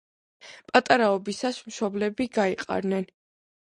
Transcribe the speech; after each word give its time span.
პატარაობისას, 0.71 1.61
მშობლები 1.69 2.31
გაიყარნენ. 2.43 3.11